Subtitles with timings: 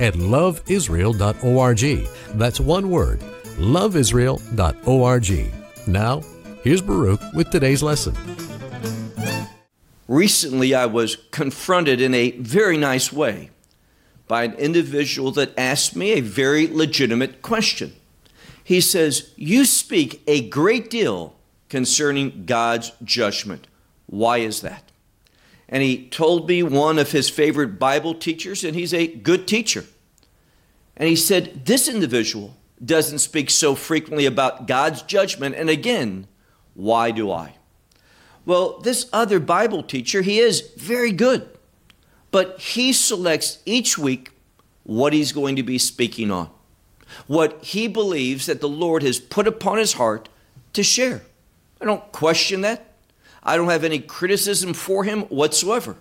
[0.00, 2.08] at loveisrael.org.
[2.38, 3.20] That's one word,
[3.58, 5.52] loveisrael.org.
[5.86, 6.22] Now,
[6.62, 8.16] here's Baruch with today's lesson.
[10.08, 13.50] Recently, I was confronted in a very nice way
[14.26, 17.92] by an individual that asked me a very legitimate question.
[18.62, 21.34] He says, You speak a great deal
[21.68, 23.66] concerning God's judgment.
[24.06, 24.89] Why is that?
[25.70, 29.84] And he told me one of his favorite Bible teachers, and he's a good teacher.
[30.96, 35.54] And he said, This individual doesn't speak so frequently about God's judgment.
[35.54, 36.26] And again,
[36.74, 37.54] why do I?
[38.44, 41.48] Well, this other Bible teacher, he is very good,
[42.32, 44.32] but he selects each week
[44.82, 46.50] what he's going to be speaking on,
[47.28, 50.28] what he believes that the Lord has put upon his heart
[50.72, 51.22] to share.
[51.80, 52.89] I don't question that.
[53.42, 55.96] I don't have any criticism for him whatsoever.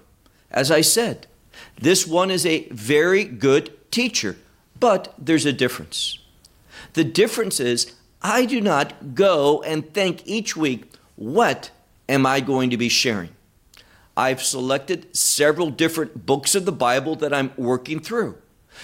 [0.51, 1.27] As I said,
[1.79, 4.37] this one is a very good teacher,
[4.79, 6.19] but there's a difference.
[6.93, 11.71] The difference is I do not go and think each week, what
[12.07, 13.29] am I going to be sharing?
[14.17, 18.37] I've selected several different books of the Bible that I'm working through.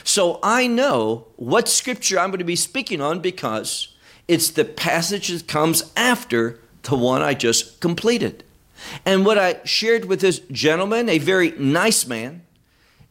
[0.03, 3.95] So I know what scripture I'm going to be speaking on because
[4.27, 8.43] it's the passage that comes after the one I just completed.
[9.05, 12.43] And what I shared with this gentleman, a very nice man,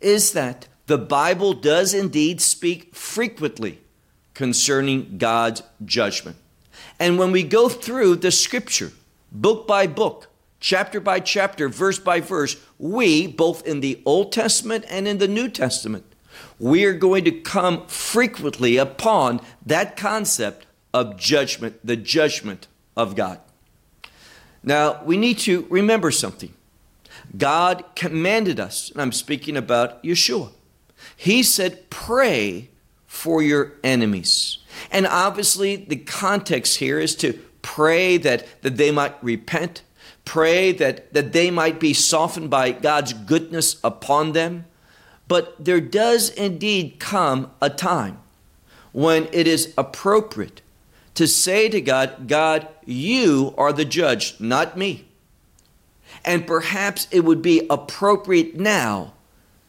[0.00, 3.78] is that the Bible does indeed speak frequently
[4.34, 6.36] concerning God's judgment.
[6.98, 8.92] And when we go through the scripture,
[9.32, 10.28] book by book,
[10.60, 15.28] chapter by chapter, verse by verse, we, both in the Old Testament and in the
[15.28, 16.04] New Testament,
[16.58, 23.40] we are going to come frequently upon that concept of judgment, the judgment of God.
[24.64, 26.52] Now, we need to remember something.
[27.36, 30.50] God commanded us, and I'm speaking about Yeshua.
[31.16, 32.70] He said, Pray
[33.06, 34.58] for your enemies.
[34.90, 39.82] And obviously, the context here is to pray that, that they might repent,
[40.24, 44.64] pray that, that they might be softened by God's goodness upon them.
[45.28, 48.18] But there does indeed come a time
[48.92, 50.60] when it is appropriate
[51.14, 55.06] to say to God, God, you are the judge, not me.
[56.24, 59.14] And perhaps it would be appropriate now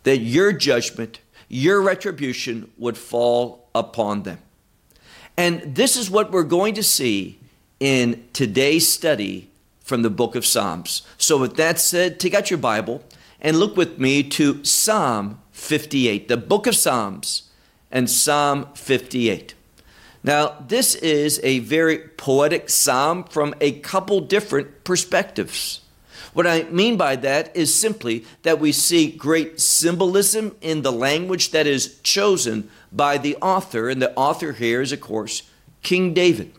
[0.03, 4.39] that your judgment, your retribution would fall upon them.
[5.38, 7.39] And this is what we're going to see
[7.79, 9.50] in today's study
[9.81, 11.03] from the book of Psalms.
[11.17, 13.03] So, with that said, take out your Bible
[13.41, 17.50] and look with me to Psalm 58, the book of Psalms,
[17.91, 19.53] and Psalm 58.
[20.25, 25.81] Now, this is a very poetic psalm from a couple different perspectives.
[26.34, 31.52] What I mean by that is simply that we see great symbolism in the language
[31.52, 35.44] that is chosen by the author, and the author here is, of course,
[35.84, 36.52] King David.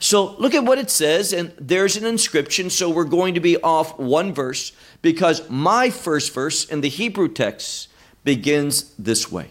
[0.00, 2.70] So look at what it says, and there's an inscription.
[2.70, 7.28] So we're going to be off one verse because my first verse in the Hebrew
[7.28, 7.86] text
[8.24, 9.50] begins this way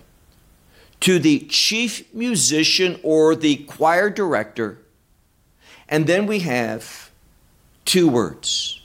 [1.01, 4.79] to the chief musician or the choir director.
[5.89, 7.11] And then we have
[7.85, 8.81] two words.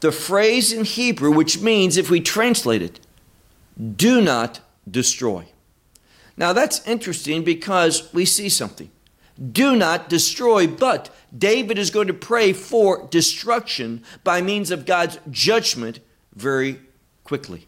[0.00, 3.00] The phrase in Hebrew, which means, if we translate it,
[3.96, 5.46] do not destroy.
[6.36, 8.90] Now that's interesting because we see something.
[9.52, 15.18] Do not destroy, but David is going to pray for destruction by means of God's
[15.30, 16.00] judgment
[16.34, 16.80] very
[17.24, 17.66] quickly.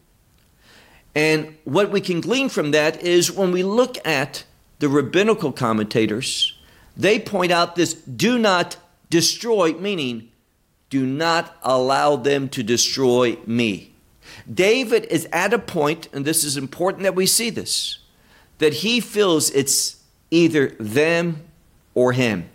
[1.14, 4.44] And what we can glean from that is when we look at
[4.80, 6.58] the rabbinical commentators,
[6.96, 8.76] they point out this do not
[9.10, 10.30] destroy, meaning
[10.90, 13.92] do not allow them to destroy me.
[14.52, 17.98] David is at a point, and this is important that we see this,
[18.58, 21.42] that he feels it's either them
[21.94, 22.48] or him.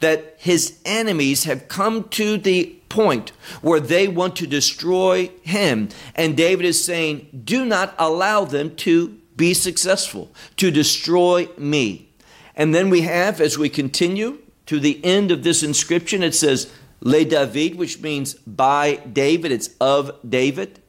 [0.00, 3.30] That his enemies have come to the point
[3.62, 5.88] where they want to destroy him.
[6.14, 12.10] And David is saying, Do not allow them to be successful, to destroy me.
[12.54, 16.70] And then we have, as we continue to the end of this inscription, it says,
[17.00, 20.80] Le David, which means by David, it's of David.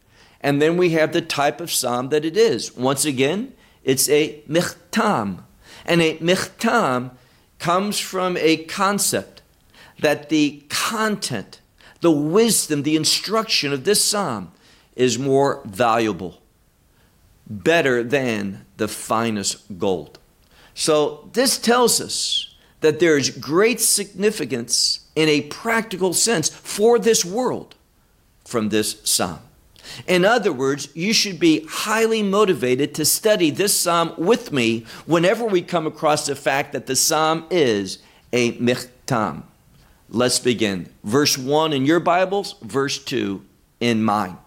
[0.42, 2.76] And then we have the type of psalm that it is.
[2.76, 3.54] Once again,
[3.84, 5.44] it's a michtam.
[5.86, 7.12] And a michtam
[7.60, 9.42] comes from a concept
[10.00, 11.61] that the content,
[12.02, 14.52] the wisdom, the instruction of this psalm
[14.96, 16.42] is more valuable,
[17.48, 20.20] better than the finest gold.
[20.74, 27.24] So this tells us that there is great significance in a practical sense for this
[27.24, 27.76] world
[28.46, 29.40] from this psalm.
[30.08, 35.46] In other words, you should be highly motivated to study this psalm with me whenever
[35.46, 38.00] we come across the fact that the psalm is
[38.32, 39.44] a michtam.
[40.14, 40.90] Let's begin.
[41.06, 43.46] Verse 1 in your Bibles, verse 2
[43.80, 44.38] in mine.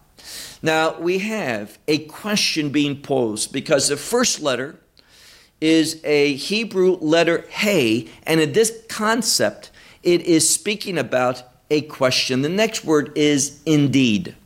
[0.63, 4.79] Now, we have a question being posed because the first letter
[5.63, 9.71] is a Hebrew letter hey, and in this concept,
[10.03, 12.43] it is speaking about a question.
[12.43, 14.37] The next word is indeed.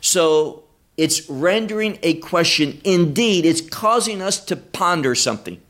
[0.00, 0.62] So
[0.96, 2.80] it's rendering a question.
[2.84, 5.60] Indeed, it's causing us to ponder something.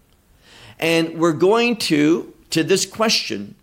[0.78, 3.54] And we're going to, to this question,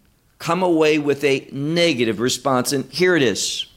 [0.41, 2.73] come away with a negative response.
[2.73, 3.67] And here it is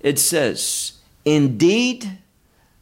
[0.00, 0.92] it says,
[1.24, 2.18] Indeed,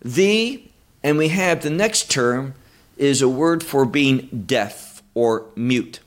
[0.05, 0.69] the,
[1.05, 2.55] and we have the next term
[2.97, 6.01] is a word for being deaf or mute,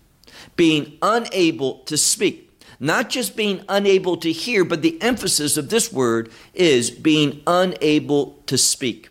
[0.58, 2.42] being unable to speak.
[2.82, 8.42] Not just being unable to hear, but the emphasis of this word is being unable
[8.48, 9.08] to speak.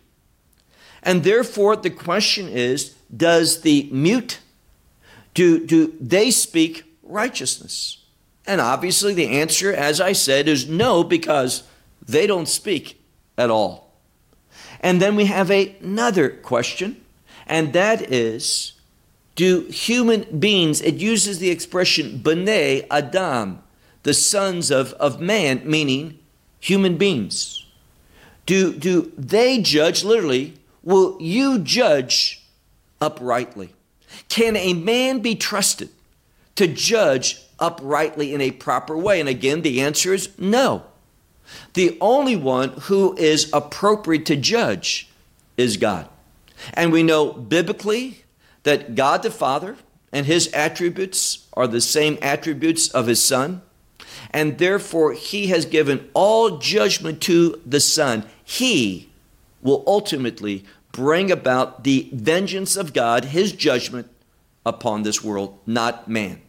[1.01, 4.39] And therefore, the question is Does the mute,
[5.33, 8.03] do, do they speak righteousness?
[8.47, 11.63] And obviously, the answer, as I said, is no, because
[12.05, 13.01] they don't speak
[13.37, 13.93] at all.
[14.81, 17.03] And then we have another question,
[17.47, 18.73] and that is
[19.35, 23.61] do human beings, it uses the expression B'nai Adam,
[24.03, 26.19] the sons of, of man, meaning
[26.59, 27.65] human beings.
[28.45, 30.53] Do, do they judge, literally,
[30.83, 32.45] will you judge
[33.01, 33.73] uprightly?
[34.29, 35.89] Can a man be trusted
[36.55, 39.19] to judge uprightly in a proper way?
[39.19, 40.83] And again, the answer is no.
[41.73, 45.09] The only one who is appropriate to judge
[45.57, 46.09] is God.
[46.73, 48.23] And we know biblically
[48.63, 49.75] that God the Father
[50.11, 53.61] and his attributes are the same attributes of his Son,
[54.31, 58.25] and therefore he has given all judgment to the Son.
[58.43, 59.09] He
[59.61, 64.09] will ultimately bring about the vengeance of God, his judgment
[64.65, 66.41] upon this world, not man.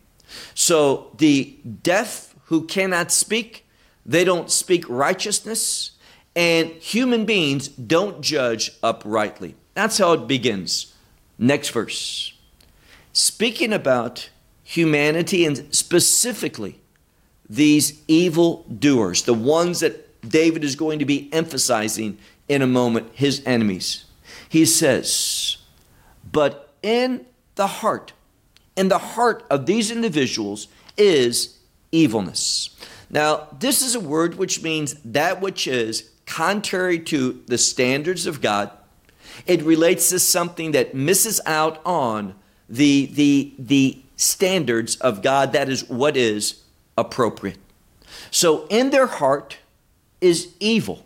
[0.54, 3.66] So the deaf who cannot speak,
[4.04, 5.92] they don't speak righteousness,
[6.34, 9.54] and human beings don't judge uprightly.
[9.74, 10.94] That's how it begins.
[11.38, 12.32] Next verse.
[13.12, 14.30] Speaking about
[14.62, 16.80] humanity and specifically
[17.48, 22.18] these evil doers, the ones that David is going to be emphasizing
[22.48, 24.04] in a moment, his enemies.
[24.48, 25.56] He says,
[26.30, 28.12] But in the heart,
[28.76, 31.58] in the heart of these individuals is
[31.92, 32.70] evilness.
[33.08, 38.40] Now, this is a word which means that which is contrary to the standards of
[38.40, 38.70] God
[39.44, 42.34] it relates to something that misses out on
[42.68, 45.52] the, the, the standards of God.
[45.52, 46.62] That is what is
[46.96, 47.58] appropriate.
[48.30, 49.58] So in their heart
[50.20, 51.04] is evil.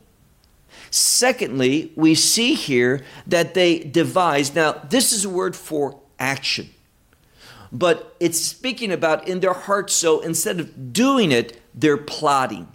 [0.90, 4.54] Secondly, we see here that they devise.
[4.54, 6.70] Now, this is a word for action,
[7.72, 9.90] but it's speaking about in their heart.
[9.90, 12.68] So instead of doing it, they're plotting.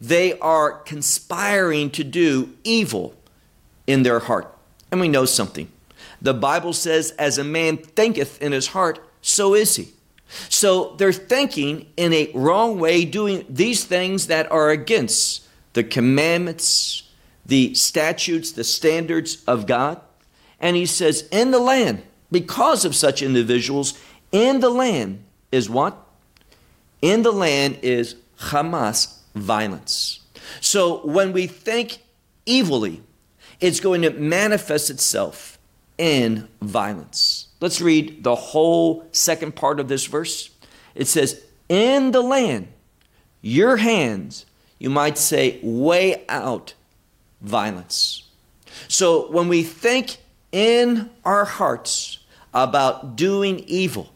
[0.00, 3.14] They are conspiring to do evil
[3.86, 4.54] in their heart.
[4.90, 5.70] And we know something.
[6.20, 9.88] The Bible says, as a man thinketh in his heart, so is he.
[10.48, 17.10] So they're thinking in a wrong way, doing these things that are against the commandments,
[17.44, 20.00] the statutes, the standards of God.
[20.60, 23.98] And he says, in the land, because of such individuals,
[24.34, 25.22] in the land
[25.52, 25.96] is what?
[27.00, 30.20] In the land is Hamas violence.
[30.60, 31.98] So when we think
[32.44, 33.00] evilly,
[33.60, 35.58] it's going to manifest itself
[35.96, 37.46] in violence.
[37.60, 40.50] Let's read the whole second part of this verse.
[40.96, 42.68] It says, In the land,
[43.40, 44.46] your hands,
[44.80, 46.74] you might say, weigh out
[47.40, 48.28] violence.
[48.88, 50.16] So when we think
[50.50, 52.18] in our hearts
[52.52, 54.13] about doing evil,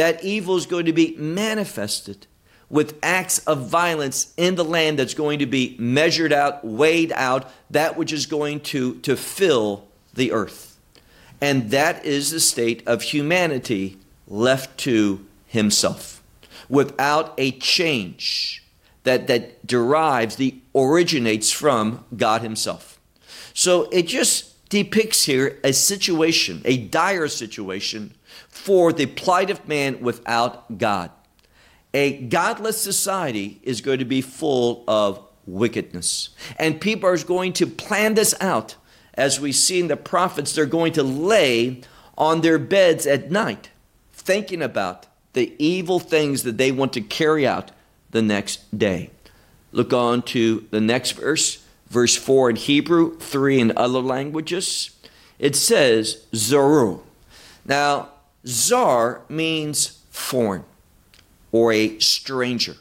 [0.00, 2.26] that evil is going to be manifested
[2.70, 7.52] with acts of violence in the land that's going to be measured out, weighed out,
[7.68, 10.78] that which is going to, to fill the earth.
[11.38, 16.22] And that is the state of humanity left to himself
[16.70, 18.64] without a change
[19.02, 22.98] that, that derives, the originates from God himself.
[23.52, 28.14] So it just depicts here a situation, a dire situation
[28.60, 31.10] for the plight of man without God.
[31.94, 36.28] A godless society is going to be full of wickedness.
[36.58, 38.76] And people are going to plan this out.
[39.14, 41.80] As we see in the prophets, they're going to lay
[42.18, 43.70] on their beds at night,
[44.12, 47.70] thinking about the evil things that they want to carry out
[48.10, 49.10] the next day.
[49.72, 54.90] Look on to the next verse, verse 4 in Hebrew, 3 in other languages.
[55.38, 57.00] It says, Zeru.
[57.64, 58.10] Now,
[58.46, 60.64] Zar means foreign
[61.52, 62.76] or a stranger.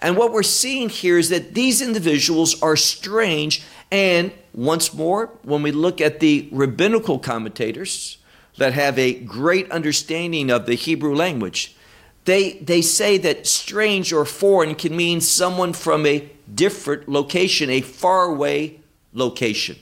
[0.00, 3.62] And what we're seeing here is that these individuals are strange.
[3.90, 8.18] And once more, when we look at the rabbinical commentators
[8.58, 11.76] that have a great understanding of the Hebrew language,
[12.24, 17.80] they, they say that strange or foreign can mean someone from a different location, a
[17.80, 18.78] faraway
[19.12, 19.76] location.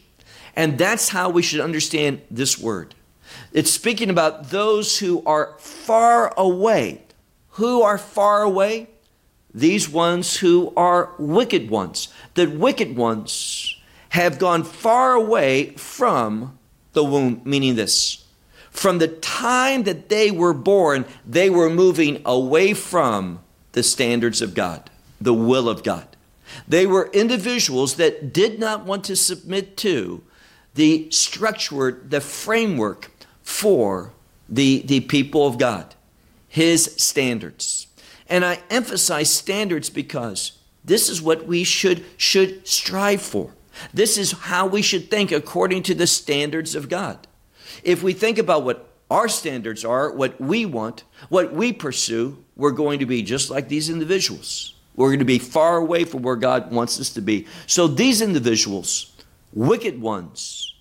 [0.55, 2.95] And that's how we should understand this word.
[3.57, 7.03] It's speaking about those who are far away.
[7.59, 8.87] Who are far away?
[9.57, 12.09] these ones who are wicked ones.
[12.35, 13.75] The wicked ones
[14.11, 16.59] have gone far away from
[16.93, 18.25] the womb, meaning this.
[18.71, 23.41] From the time that they were born, they were moving away from
[23.73, 26.07] the standards of God, the will of God.
[26.69, 30.23] They were individuals that did not want to submit to
[30.75, 33.16] the structure, the framework
[33.47, 34.13] for
[34.49, 35.95] the, the people of God,
[36.49, 37.87] His standards.
[38.29, 43.53] And I emphasize standards because this is what we should, should strive for.
[43.95, 47.29] This is how we should think according to the standards of God.
[47.85, 52.73] If we think about what our standards are, what we want, what we pursue, we're
[52.73, 54.75] going to be just like these individuals.
[54.97, 57.47] We're going to be far away from where God wants us to be.
[57.69, 59.15] So these individuals,
[59.53, 60.75] wicked ones,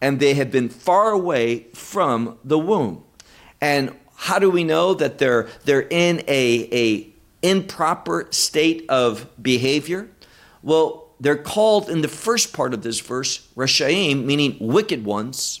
[0.00, 3.04] and they have been far away from the womb.
[3.60, 7.08] And how do we know that they're they're in a, a
[7.42, 10.08] improper state of behavior?
[10.62, 15.60] Well, they're called in the first part of this verse Rashaim, meaning wicked ones.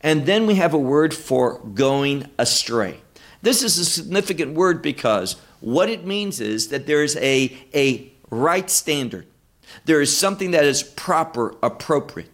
[0.00, 3.00] And then we have a word for going astray.
[3.42, 8.10] This is a significant word because what it means is that there is a, a
[8.30, 9.26] right standard.
[9.84, 12.30] There is something that is proper, appropriate.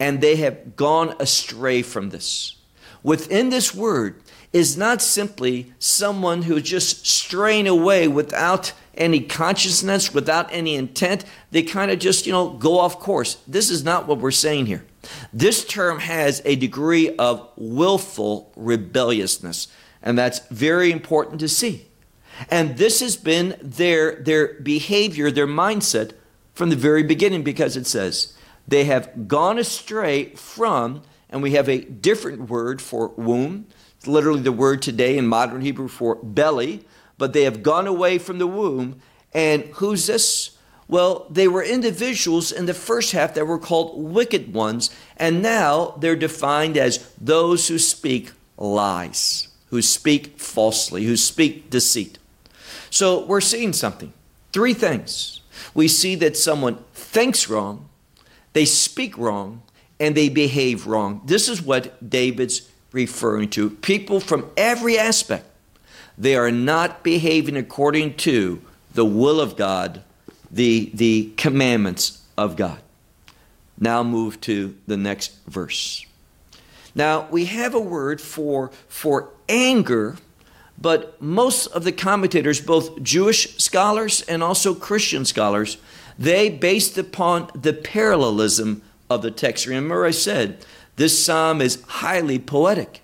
[0.00, 2.56] And they have gone astray from this.
[3.02, 4.20] Within this word,
[4.52, 11.24] is not simply someone who just straying away without any consciousness, without any intent.
[11.50, 13.36] They kind of just, you know, go off course.
[13.46, 14.84] This is not what we're saying here.
[15.32, 19.68] This term has a degree of willful rebelliousness,
[20.02, 21.86] and that's very important to see.
[22.50, 26.12] And this has been their, their behavior, their mindset
[26.54, 28.34] from the very beginning because it says,
[28.66, 33.66] they have gone astray from, and we have a different word for womb
[34.00, 36.86] it's literally the word today in modern Hebrew for belly,
[37.18, 39.02] but they have gone away from the womb.
[39.34, 40.56] And who's this?
[40.88, 44.88] Well, they were individuals in the first half that were called wicked ones,
[45.18, 52.16] and now they're defined as those who speak lies, who speak falsely, who speak deceit.
[52.88, 54.14] So we're seeing something.
[54.50, 55.42] Three things.
[55.74, 57.90] We see that someone thinks wrong,
[58.52, 59.62] they speak wrong,
[59.98, 61.20] and they behave wrong.
[61.26, 65.46] This is what David's referring to people from every aspect.
[66.18, 68.60] They are not behaving according to
[68.94, 70.02] the will of God,
[70.50, 72.80] the, the commandments of God.
[73.78, 76.04] Now move to the next verse.
[76.94, 80.16] Now we have a word for, for anger,
[80.78, 85.76] but most of the commentators, both Jewish scholars and also Christian scholars,
[86.20, 89.66] they based upon the parallelism of the text.
[89.66, 90.64] Remember, I said
[90.96, 93.00] this psalm is highly poetic.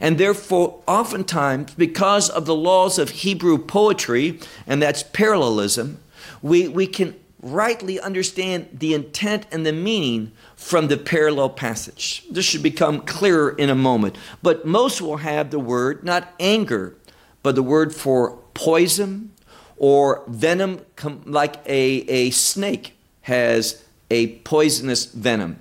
[0.00, 5.98] And therefore, oftentimes, because of the laws of Hebrew poetry, and that's parallelism,
[6.40, 12.24] we, we can rightly understand the intent and the meaning from the parallel passage.
[12.30, 14.16] This should become clearer in a moment.
[14.42, 16.96] But most will have the word, not anger,
[17.42, 19.33] but the word for poison
[19.76, 20.80] or venom,
[21.24, 25.58] like a, a snake has a poisonous venom.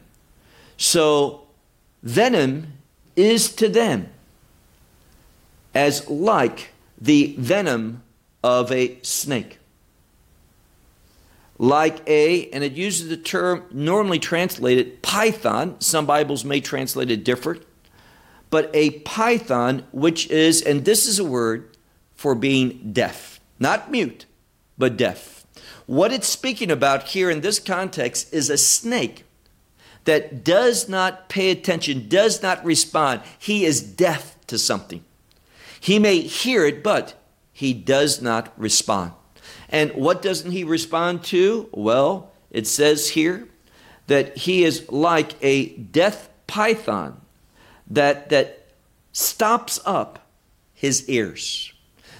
[0.77, 1.47] So
[2.01, 2.73] venom
[3.15, 4.09] is to them
[5.73, 8.03] as like the venom
[8.43, 9.59] of a snake.
[11.57, 17.23] Like a, and it uses the term normally translated python, some Bibles may translate it
[17.23, 17.63] different,
[18.49, 21.69] but a python, which is, and this is a word
[22.15, 23.32] for being deaf,
[23.63, 24.27] not mute,
[24.77, 25.47] but deaf.
[25.87, 29.25] What it's speaking about here in this context is a snake
[30.05, 35.03] that does not pay attention, does not respond, he is deaf to something.
[35.79, 37.15] He may hear it, but
[37.51, 39.13] he does not respond.
[39.69, 41.69] And what doesn't he respond to?
[41.71, 43.47] Well, it says here
[44.07, 47.21] that he is like a death python
[47.87, 48.67] that, that
[49.11, 50.27] stops up
[50.73, 51.71] his ears.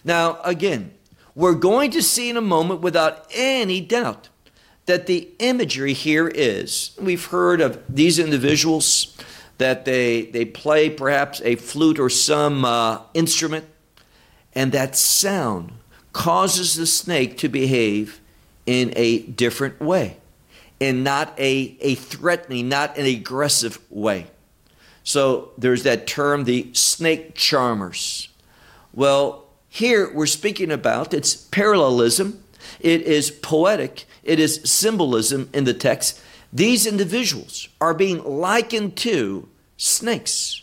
[0.03, 0.93] Now, again,
[1.35, 4.29] we're going to see in a moment without any doubt
[4.85, 9.17] that the imagery here is we've heard of these individuals
[9.57, 13.65] that they, they play perhaps a flute or some uh, instrument,
[14.53, 15.71] and that sound
[16.11, 18.19] causes the snake to behave
[18.65, 20.17] in a different way,
[20.79, 24.27] in not a, a threatening, not an aggressive way.
[25.03, 28.29] So there's that term, the snake charmers.
[28.93, 29.42] Well,
[29.73, 32.43] here we're speaking about it's parallelism,
[32.79, 36.21] it is poetic, it is symbolism in the text.
[36.53, 40.61] These individuals are being likened to snakes.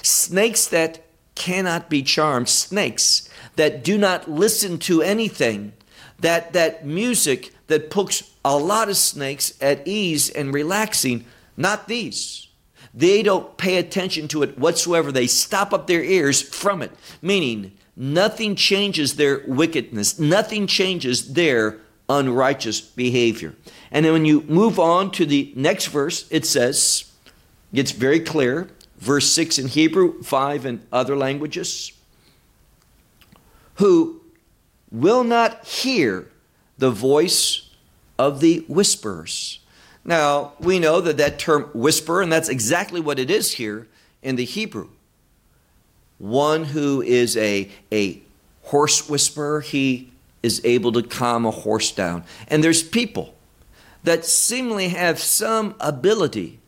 [0.00, 1.02] Snakes that
[1.34, 5.72] cannot be charmed, snakes that do not listen to anything,
[6.20, 11.24] that, that music that puts a lot of snakes at ease and relaxing,
[11.56, 12.46] not these.
[12.94, 15.10] They don't pay attention to it whatsoever.
[15.10, 21.78] They stop up their ears from it, meaning nothing changes their wickedness, nothing changes their
[22.08, 23.54] unrighteous behavior.
[23.90, 27.10] And then when you move on to the next verse, it says,
[27.74, 31.92] gets very clear, verse 6 in Hebrew, 5 in other languages,
[33.76, 34.20] who
[34.90, 36.30] will not hear
[36.78, 37.70] the voice
[38.18, 39.60] of the whisperers.
[40.04, 43.88] Now, we know that that term whisper, and that's exactly what it is here
[44.22, 44.90] in the Hebrew.
[46.18, 48.22] One who is a, a
[48.62, 50.10] horse whisperer, he
[50.42, 52.24] is able to calm a horse down.
[52.48, 53.34] And there's people
[54.04, 56.60] that seemingly have some ability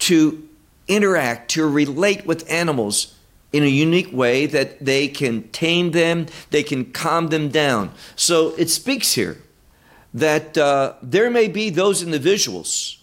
[0.00, 0.48] to
[0.88, 3.14] interact, to relate with animals
[3.52, 7.92] in a unique way that they can tame them, they can calm them down.
[8.16, 9.38] So it speaks here
[10.14, 12.98] that uh, there may be those individuals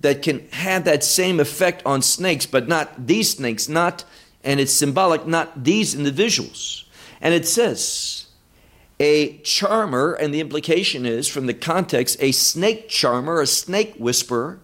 [0.00, 4.04] that can have that same effect on snakes, but not these snakes, not,
[4.44, 6.84] and it's symbolic, not these individuals.
[7.20, 8.26] And it says,
[8.98, 14.60] a charmer, and the implication is from the context, a snake charmer, a snake whisperer,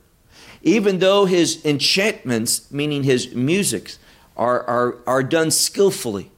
[0.63, 3.99] even though his enchantments, meaning his musics,
[4.37, 6.31] are, are, are done skillfully,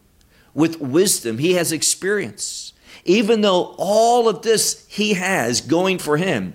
[0.55, 2.73] with wisdom, he has experience.
[3.05, 6.55] Even though all of this he has going for him,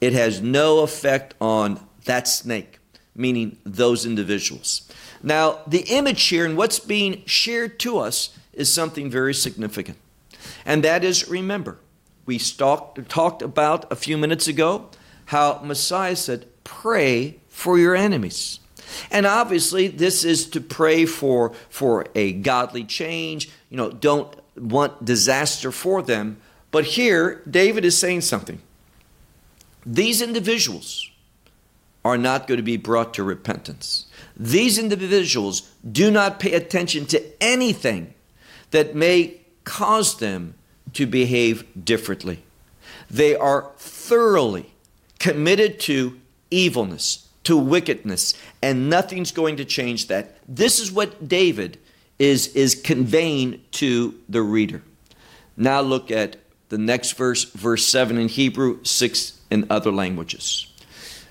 [0.00, 2.78] it has no effect on that snake,
[3.14, 4.88] meaning those individuals.
[5.24, 9.96] Now, the image here and what's being shared to us is something very significant.
[10.66, 11.78] And that is, remember,
[12.26, 14.90] we stalked, talked about a few minutes ago
[15.26, 18.60] how Messiah said, pray for your enemies.
[19.10, 23.48] And obviously, this is to pray for, for a godly change.
[23.70, 26.36] You know, don't want disaster for them.
[26.70, 28.60] But here, David is saying something.
[29.86, 31.10] These individuals
[32.04, 34.04] are not going to be brought to repentance.
[34.36, 38.14] These individuals do not pay attention to anything
[38.70, 40.54] that may cause them
[40.94, 42.42] to behave differently.
[43.10, 44.72] They are thoroughly
[45.18, 46.20] committed to
[46.50, 50.38] evilness, to wickedness, and nothing's going to change that.
[50.48, 51.78] This is what David
[52.18, 54.82] is, is conveying to the reader.
[55.56, 56.36] Now look at
[56.68, 60.66] the next verse, verse 7 in Hebrew, 6 in other languages.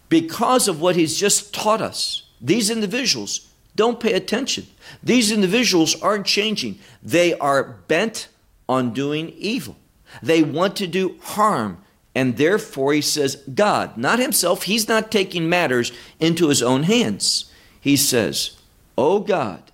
[0.09, 4.67] Because of what he's just taught us, these individuals don't pay attention.
[5.01, 6.77] These individuals aren't changing.
[7.01, 8.27] They are bent
[8.69, 9.77] on doing evil.
[10.21, 11.79] They want to do harm.
[12.13, 17.51] And therefore, he says, God, not himself, he's not taking matters into his own hands.
[17.81, 18.57] He says,
[18.95, 19.71] Oh God,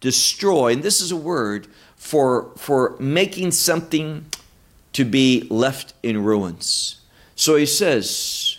[0.00, 4.26] destroy, and this is a word for, for making something
[4.92, 7.00] to be left in ruins.
[7.34, 8.58] So he says,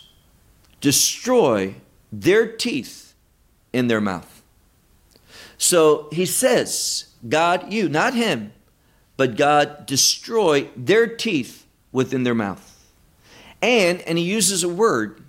[0.82, 1.76] destroy
[2.12, 3.07] their teeth
[3.78, 4.42] in their mouth.
[5.58, 8.54] So he says, God, you, not him,
[9.16, 12.74] but God destroy their teeth within their mouth.
[13.62, 15.24] And, and he uses a word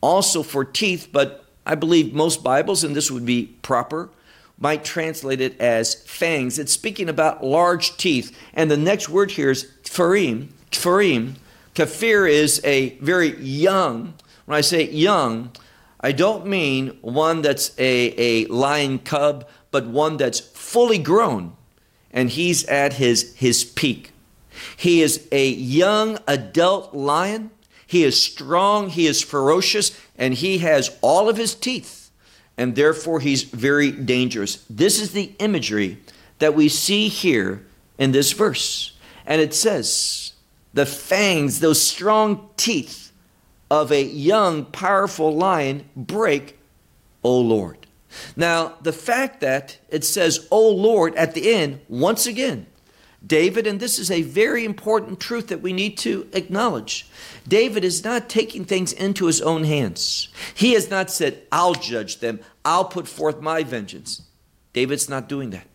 [0.00, 4.10] also for teeth, but I believe most Bibles, and this would be proper,
[4.58, 6.58] might translate it as fangs.
[6.58, 8.36] It's speaking about large teeth.
[8.52, 10.48] And the next word here is kfarim.
[10.70, 11.34] Kfarim.
[11.74, 14.14] Kafir is a very young.
[14.44, 15.52] When I say young,
[16.00, 21.56] I don't mean one that's a, a lion cub, but one that's fully grown
[22.10, 24.12] and he's at his, his peak.
[24.76, 27.50] He is a young adult lion.
[27.86, 32.10] He is strong, he is ferocious, and he has all of his teeth,
[32.56, 34.64] and therefore he's very dangerous.
[34.70, 35.98] This is the imagery
[36.38, 37.66] that we see here
[37.98, 38.96] in this verse.
[39.26, 40.32] And it says,
[40.72, 43.09] the fangs, those strong teeth
[43.70, 46.58] of a young, powerful lion break,
[47.22, 47.86] O Lord.
[48.36, 52.66] Now, the fact that it says, O Lord, at the end, once again,
[53.24, 57.06] David, and this is a very important truth that we need to acknowledge.
[57.46, 60.28] David is not taking things into his own hands.
[60.54, 64.22] He has not said, I'll judge them, I'll put forth my vengeance.
[64.72, 65.66] David's not doing that.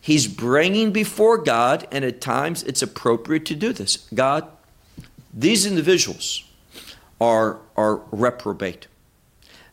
[0.00, 4.08] He's bringing before God, and at times it's appropriate to do this.
[4.14, 4.46] God,
[5.32, 6.44] these individuals
[7.20, 8.86] are, are reprobate.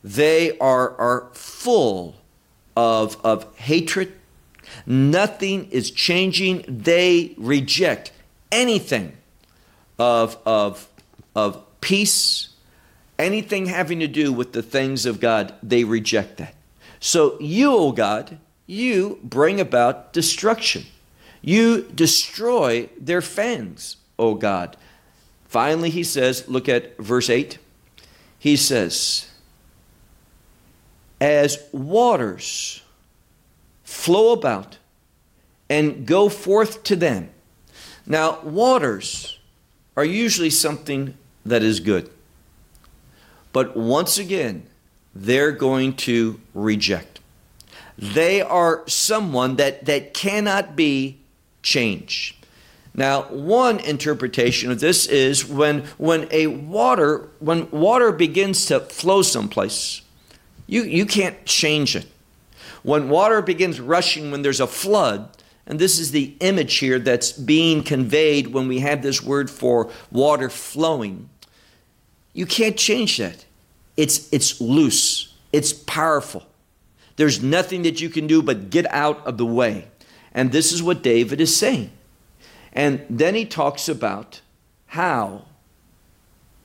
[0.04, 2.16] They are, are full
[2.76, 4.14] of, of hatred.
[4.86, 6.66] Nothing is changing.
[6.68, 8.12] They reject
[8.52, 9.14] anything
[10.00, 10.88] of, of,
[11.36, 12.50] of peace,
[13.18, 15.54] anything having to do with the things of God.
[15.62, 16.56] They reject that.
[17.00, 20.86] So, you, O God, you bring about destruction.
[21.42, 24.78] You destroy their fangs, O God.
[25.54, 27.60] Finally, he says, look at verse 8.
[28.40, 29.30] He says,
[31.22, 32.82] As waters
[33.84, 34.80] flow about
[35.70, 37.30] and go forth to them.
[38.08, 39.38] Now, waters
[39.96, 42.10] are usually something that is good.
[43.52, 44.64] But once again,
[45.14, 47.20] they're going to reject.
[47.96, 51.20] They are someone that, that cannot be
[51.62, 52.43] changed.
[52.96, 59.24] Now, one interpretation of this is when, when a water, when water begins to flow
[59.24, 60.02] someplace,
[60.68, 62.06] you, you can't change it.
[62.84, 65.30] When water begins rushing, when there's a flood,
[65.66, 69.90] and this is the image here that's being conveyed when we have this word for
[70.12, 71.30] water flowing,
[72.34, 73.46] you can't change that.
[73.96, 76.46] It's, it's loose, it's powerful.
[77.16, 79.88] There's nothing that you can do but get out of the way.
[80.34, 81.92] And this is what David is saying.
[82.74, 84.42] And then he talks about
[84.88, 85.46] how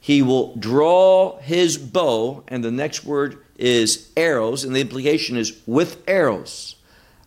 [0.01, 5.61] he will draw his bow, and the next word is arrows, and the implication is
[5.67, 6.77] with arrows,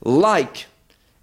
[0.01, 0.65] like,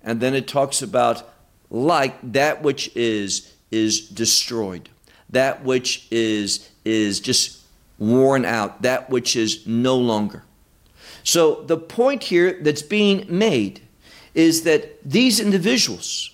[0.03, 1.29] and then it talks about
[1.71, 4.89] like that which is is destroyed,
[5.31, 7.59] that which is is just
[7.99, 10.45] worn out, that which is no longer.
[11.25, 13.81] So the point here that's being made
[14.35, 16.31] is that these individuals,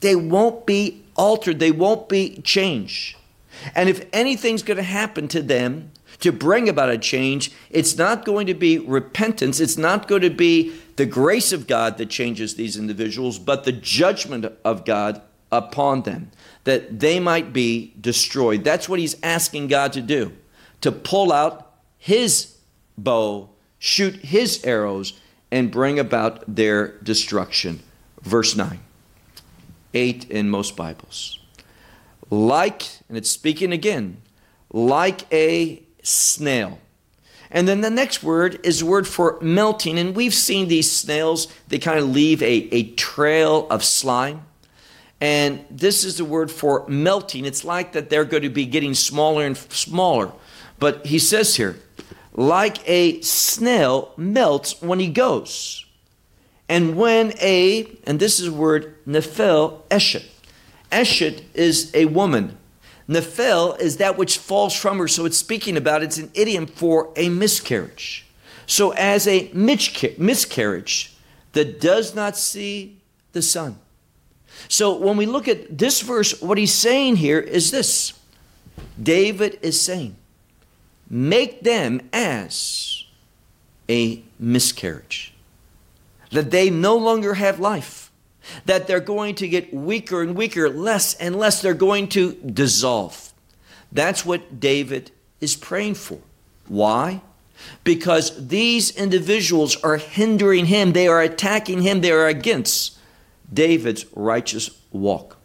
[0.00, 3.16] they won't be altered, they won't be changed.
[3.74, 8.24] And if anything's going to happen to them to bring about a change, it's not
[8.24, 12.54] going to be repentance, it's not going to be the grace of God that changes
[12.54, 16.30] these individuals, but the judgment of God upon them,
[16.64, 18.64] that they might be destroyed.
[18.64, 20.32] That's what he's asking God to do,
[20.80, 22.56] to pull out his
[22.96, 25.14] bow shoot his arrows
[25.50, 27.80] and bring about their destruction.
[28.22, 28.78] Verse 9,
[29.94, 31.38] 8 in most Bibles.
[32.30, 34.22] Like, and it's speaking again,
[34.72, 36.78] like a snail.
[37.50, 39.98] And then the next word is a word for melting.
[39.98, 44.44] And we've seen these snails, they kind of leave a, a trail of slime.
[45.20, 47.44] And this is the word for melting.
[47.44, 50.32] It's like that they're going to be getting smaller and smaller.
[50.78, 51.76] But he says here,
[52.32, 55.84] like a snail melts when he goes.
[56.70, 60.24] And when a, and this is a word, nephel eshet.
[60.92, 62.56] Eshet is a woman.
[63.08, 65.08] Nephel is that which falls from her.
[65.08, 68.24] So it's speaking about, it's an idiom for a miscarriage.
[68.66, 71.16] So as a miscarriage
[71.54, 72.98] that does not see
[73.32, 73.76] the sun.
[74.68, 78.12] So when we look at this verse, what he's saying here is this
[79.02, 80.14] David is saying,
[81.08, 83.06] make them as
[83.88, 85.34] a miscarriage.
[86.32, 88.10] That they no longer have life.
[88.66, 91.60] That they're going to get weaker and weaker, less and less.
[91.60, 93.32] They're going to dissolve.
[93.92, 96.18] That's what David is praying for.
[96.68, 97.22] Why?
[97.84, 102.98] Because these individuals are hindering him, they are attacking him, they are against
[103.52, 105.36] David's righteous walk.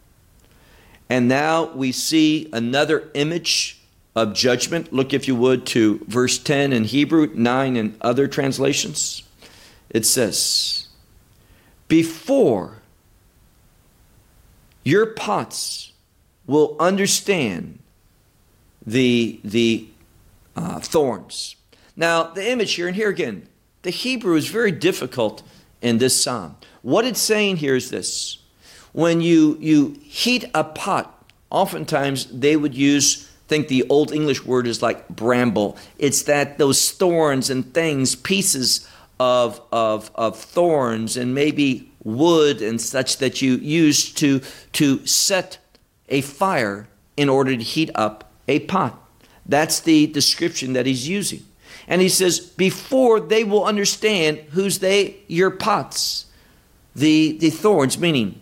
[1.08, 3.80] And now we see another image
[4.14, 4.92] of judgment.
[4.92, 9.22] Look, if you would, to verse 10 in Hebrew, 9 in other translations.
[9.90, 10.88] It says,
[11.88, 12.82] Before
[14.84, 15.92] your pots
[16.46, 17.80] will understand
[18.86, 19.88] the, the
[20.54, 21.56] uh, thorns.
[21.96, 23.48] Now, the image here, and here again,
[23.82, 25.42] the Hebrew is very difficult
[25.82, 26.56] in this psalm.
[26.82, 28.38] What it's saying here is this
[28.92, 34.66] when you, you heat a pot, oftentimes they would use think the old English word
[34.66, 35.76] is like bramble.
[35.98, 42.80] It's that those thorns and things, pieces of, of, of thorns and maybe wood and
[42.80, 44.40] such that you use to,
[44.72, 45.58] to set
[46.08, 49.02] a fire in order to heat up a pot.
[49.44, 51.44] That's the description that he's using.
[51.88, 56.26] And he says, before they will understand who's they, your pots,
[56.94, 58.40] the, the thorns, meaning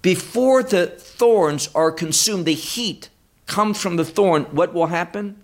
[0.00, 3.08] before the thorns are consumed, the heat
[3.46, 5.40] comes from the thorn, what will happen?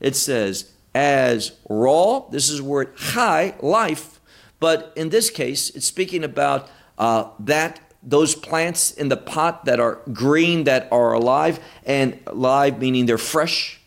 [0.00, 4.20] It says, as raw, this is the word high, life,
[4.60, 9.80] but in this case, it's speaking about uh, that those plants in the pot that
[9.80, 13.80] are green, that are alive, and live meaning they're fresh.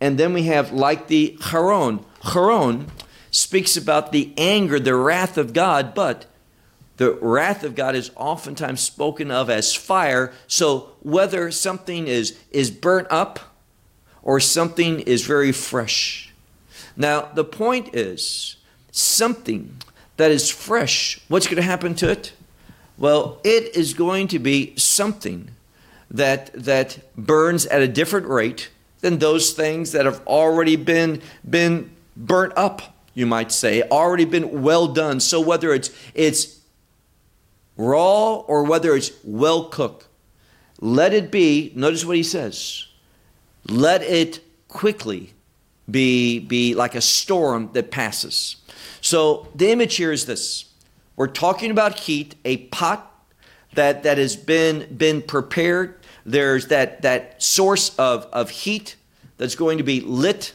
[0.00, 2.04] And then we have like the charon.
[2.32, 2.90] Charon
[3.30, 6.26] speaks about the anger, the wrath of God, but
[6.98, 10.32] the wrath of God is oftentimes spoken of as fire.
[10.46, 13.40] So whether something is, is burnt up
[14.22, 16.33] or something is very fresh.
[16.96, 18.56] Now, the point is
[18.90, 19.76] something
[20.16, 22.32] that is fresh, what's going to happen to it?
[22.96, 25.50] Well, it is going to be something
[26.10, 31.90] that, that burns at a different rate than those things that have already been, been
[32.16, 35.18] burnt up, you might say, already been well done.
[35.18, 36.60] So whether it's, it's
[37.76, 40.06] raw or whether it's well cooked.
[40.80, 42.86] Let it be, notice what he says,
[43.68, 45.32] let it quickly
[45.90, 48.56] be, be like a storm that passes.
[49.00, 50.66] So the image here is this.
[51.16, 53.10] We're talking about heat, a pot
[53.74, 55.96] that, that has been, been prepared.
[56.24, 58.96] There's that, that source of, of heat
[59.36, 60.54] that's going to be lit,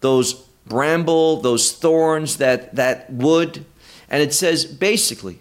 [0.00, 0.34] those
[0.66, 3.64] bramble, those thorns, that, that wood.
[4.08, 5.38] And it says basically,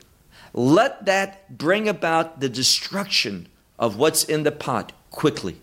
[0.54, 3.48] let that bring about the destruction
[3.80, 5.58] of what's in the pot quickly.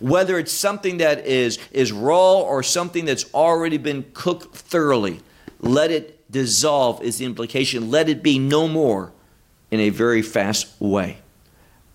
[0.00, 5.20] Whether it's something that is, is raw or something that's already been cooked thoroughly,
[5.60, 7.90] let it dissolve, is the implication.
[7.90, 9.12] Let it be no more
[9.70, 11.18] in a very fast way.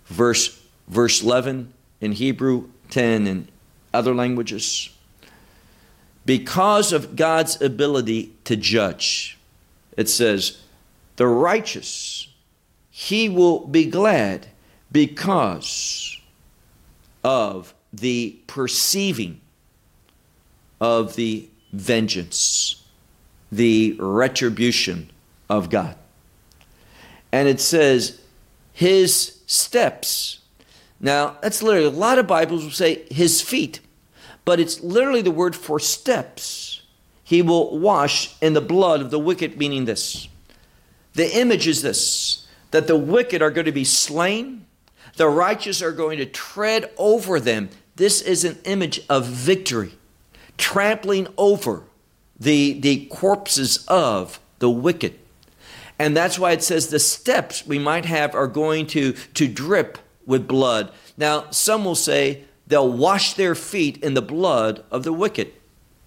[0.06, 3.48] Verse, verse 11 in Hebrew, 10 in
[3.92, 4.90] other languages.
[6.24, 9.38] Because of God's ability to judge,
[9.96, 10.62] it says,
[11.16, 12.28] the righteous
[12.94, 14.46] he will be glad
[14.92, 16.20] because
[17.24, 19.40] of the perceiving
[20.80, 22.82] of the vengeance,
[23.50, 25.10] the retribution
[25.48, 25.96] of God.
[27.30, 28.20] And it says,
[28.72, 30.40] His steps.
[31.00, 33.80] Now, that's literally, a lot of Bibles will say His feet,
[34.44, 36.82] but it's literally the word for steps.
[37.22, 40.28] He will wash in the blood of the wicked, meaning this.
[41.14, 44.64] The image is this that the wicked are going to be slain,
[45.16, 47.68] the righteous are going to tread over them.
[47.96, 49.92] This is an image of victory,
[50.56, 51.82] trampling over
[52.38, 55.18] the, the corpses of the wicked.
[55.98, 59.98] And that's why it says the steps we might have are going to, to drip
[60.26, 60.90] with blood.
[61.16, 65.52] Now, some will say they'll wash their feet in the blood of the wicked.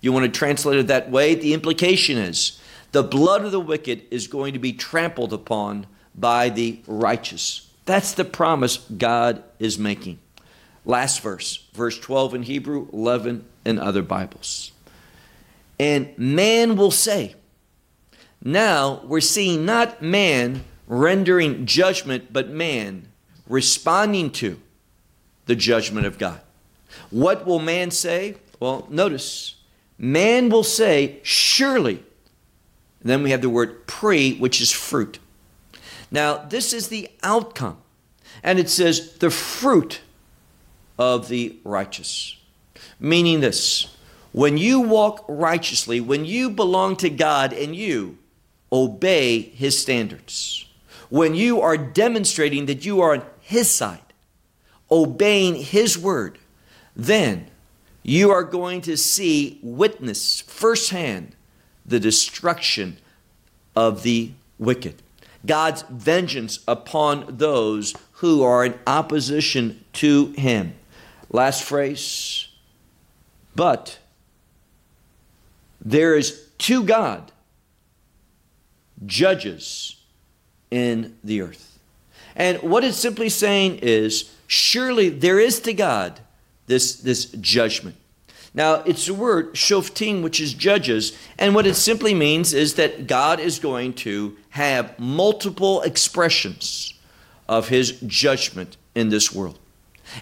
[0.01, 1.35] You want to translate it that way?
[1.35, 2.59] The implication is
[2.91, 7.69] the blood of the wicked is going to be trampled upon by the righteous.
[7.85, 10.19] That's the promise God is making.
[10.85, 14.71] Last verse, verse 12 in Hebrew, 11 in other Bibles.
[15.79, 17.35] And man will say,
[18.43, 23.07] now we're seeing not man rendering judgment, but man
[23.47, 24.59] responding to
[25.45, 26.39] the judgment of God.
[27.09, 28.37] What will man say?
[28.59, 29.55] Well, notice,
[29.97, 32.03] man will say, surely.
[33.01, 35.19] And then we have the word pre, which is fruit.
[36.11, 37.77] Now, this is the outcome.
[38.43, 40.01] And it says, the fruit
[40.97, 42.37] of the righteous.
[42.99, 43.95] Meaning this
[44.31, 48.17] when you walk righteously, when you belong to God and you
[48.71, 50.65] obey His standards,
[51.09, 54.13] when you are demonstrating that you are on His side,
[54.91, 56.37] obeying His word,
[56.95, 57.49] then
[58.03, 61.35] you are going to see, witness firsthand
[61.85, 62.97] the destruction
[63.75, 65.01] of the wicked.
[65.45, 70.73] God's vengeance upon those who are in opposition to him.
[71.29, 72.47] Last phrase.
[73.55, 73.99] But
[75.81, 77.31] there is to God
[79.05, 80.01] judges
[80.71, 81.79] in the earth.
[82.35, 86.19] And what it's simply saying is surely there is to God
[86.67, 87.95] this, this judgment.
[88.55, 93.05] Now, it's the word shoftim, which is judges, and what it simply means is that
[93.05, 96.93] God is going to have multiple expressions
[97.49, 99.59] of his judgment in this world.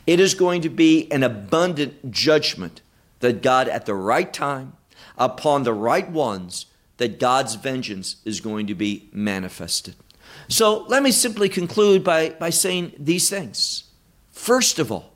[0.08, 2.82] It is going to be an abundant judgment
[3.20, 4.74] that God, at the right time,
[5.16, 6.66] upon the right ones,
[6.98, 9.96] that God's vengeance is going to be manifested.
[10.48, 13.84] So let me simply conclude by, by saying these things.
[14.32, 15.13] First of all,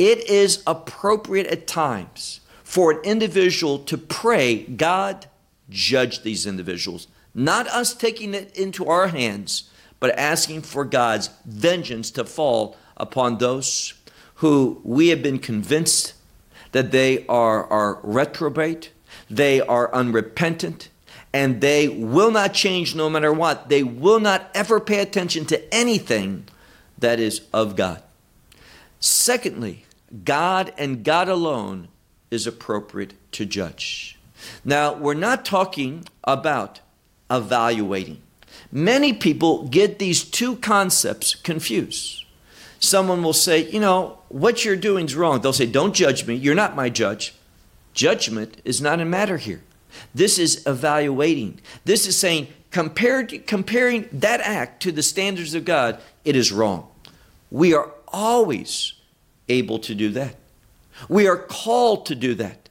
[0.00, 5.26] it is appropriate at times for an individual to pray, God,
[5.68, 7.06] judge these individuals.
[7.34, 9.68] Not us taking it into our hands,
[10.00, 13.92] but asking for God's vengeance to fall upon those
[14.36, 16.14] who we have been convinced
[16.72, 18.92] that they are, are reprobate,
[19.28, 20.88] they are unrepentant,
[21.30, 23.68] and they will not change no matter what.
[23.68, 26.46] They will not ever pay attention to anything
[26.98, 28.02] that is of God.
[28.98, 29.84] Secondly,
[30.24, 31.88] God and God alone
[32.30, 34.18] is appropriate to judge.
[34.64, 36.80] Now, we're not talking about
[37.30, 38.20] evaluating.
[38.72, 42.24] Many people get these two concepts confused.
[42.78, 45.40] Someone will say, you know, what you're doing is wrong.
[45.40, 46.34] They'll say, don't judge me.
[46.34, 47.34] You're not my judge.
[47.92, 49.62] Judgment is not a matter here.
[50.14, 51.60] This is evaluating.
[51.84, 56.88] This is saying, compared, comparing that act to the standards of God, it is wrong.
[57.50, 58.94] We are always
[59.50, 60.36] able to do that.
[61.08, 62.68] We are called to do that.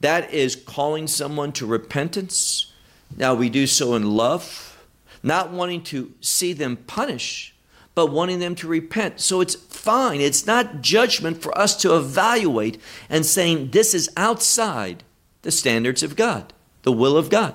[0.00, 2.72] That is calling someone to repentance.
[3.16, 4.84] Now, we do so in love,
[5.22, 7.54] not wanting to see them punish,
[7.94, 9.20] but wanting them to repent.
[9.20, 10.20] So it's fine.
[10.20, 15.02] It's not judgment for us to evaluate and saying this is outside
[15.42, 17.54] the standards of God, the will of God.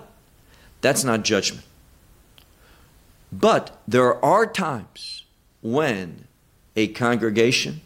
[0.82, 1.66] That's not judgment.
[3.32, 5.24] But there are times
[5.62, 6.28] when
[6.76, 7.82] a congregation,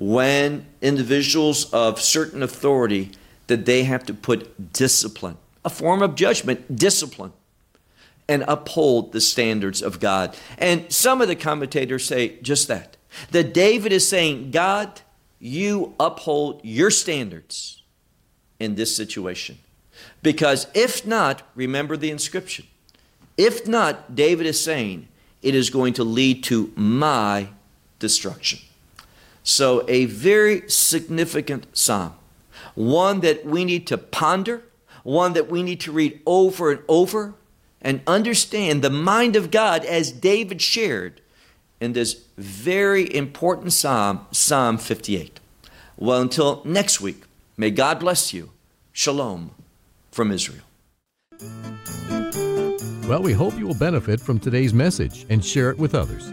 [0.00, 3.10] when individuals of certain authority,
[3.48, 7.32] that they have to put discipline, a form of judgment, discipline,
[8.26, 10.34] and uphold the standards of God.
[10.56, 12.96] And some of the commentators say just that.
[13.32, 15.02] That David is saying, God,
[15.38, 17.82] you uphold your standards
[18.58, 19.58] in this situation.
[20.22, 22.66] Because if not, remember the inscription.
[23.36, 25.08] If not, David is saying,
[25.42, 27.48] it is going to lead to my
[27.98, 28.60] destruction.
[29.42, 32.14] So, a very significant psalm,
[32.74, 34.62] one that we need to ponder,
[35.02, 37.34] one that we need to read over and over
[37.82, 41.20] and understand the mind of God as David shared
[41.80, 45.40] in this very important psalm, Psalm 58.
[45.96, 47.24] Well, until next week,
[47.56, 48.50] may God bless you.
[48.92, 49.52] Shalom
[50.10, 50.64] from Israel.
[53.08, 56.32] Well, we hope you will benefit from today's message and share it with others.